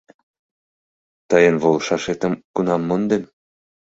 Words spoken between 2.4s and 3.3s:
кунам мондем?!.